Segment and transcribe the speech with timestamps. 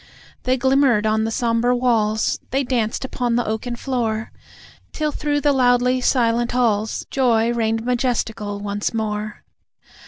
[0.45, 4.31] They glimmered on the sombre walls, They danced upon the oaken floor,
[4.93, 9.43] Till through the loudly silent halls Joy reigned majestical once more.